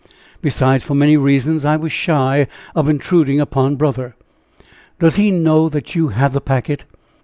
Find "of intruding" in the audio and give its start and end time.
2.73-3.39